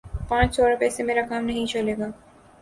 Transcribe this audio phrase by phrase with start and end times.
[0.29, 2.07] پانچ سو روپے سے میرا کام نہیں چلے گا